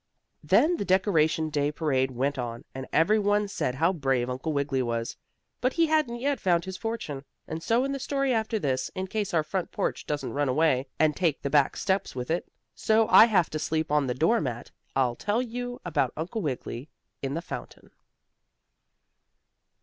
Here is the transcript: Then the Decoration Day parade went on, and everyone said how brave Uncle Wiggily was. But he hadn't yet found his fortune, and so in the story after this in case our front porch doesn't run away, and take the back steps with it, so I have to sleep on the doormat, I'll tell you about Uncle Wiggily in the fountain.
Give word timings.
Then 0.43 0.77
the 0.77 0.83
Decoration 0.83 1.51
Day 1.51 1.71
parade 1.71 2.09
went 2.09 2.39
on, 2.39 2.65
and 2.73 2.87
everyone 2.91 3.47
said 3.47 3.75
how 3.75 3.93
brave 3.93 4.31
Uncle 4.31 4.51
Wiggily 4.51 4.81
was. 4.81 5.15
But 5.59 5.73
he 5.73 5.85
hadn't 5.85 6.15
yet 6.19 6.39
found 6.39 6.65
his 6.65 6.75
fortune, 6.75 7.23
and 7.47 7.61
so 7.61 7.83
in 7.83 7.91
the 7.91 7.99
story 7.99 8.33
after 8.33 8.57
this 8.57 8.89
in 8.95 9.05
case 9.05 9.31
our 9.31 9.43
front 9.43 9.71
porch 9.71 10.07
doesn't 10.07 10.33
run 10.33 10.49
away, 10.49 10.87
and 10.97 11.15
take 11.15 11.43
the 11.43 11.51
back 11.51 11.77
steps 11.77 12.15
with 12.15 12.31
it, 12.31 12.51
so 12.73 13.07
I 13.09 13.25
have 13.25 13.51
to 13.51 13.59
sleep 13.59 13.91
on 13.91 14.07
the 14.07 14.15
doormat, 14.15 14.71
I'll 14.95 15.15
tell 15.15 15.39
you 15.39 15.79
about 15.85 16.13
Uncle 16.17 16.41
Wiggily 16.41 16.89
in 17.21 17.35
the 17.35 17.41
fountain. 17.43 17.91